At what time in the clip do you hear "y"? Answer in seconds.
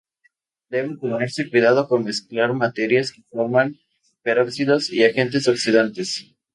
4.91-5.03